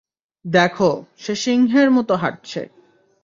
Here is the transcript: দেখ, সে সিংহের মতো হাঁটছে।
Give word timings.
দেখ, 0.45 0.75
সে 1.17 1.33
সিংহের 1.35 1.89
মতো 1.91 2.13
হাঁটছে। 2.15 2.61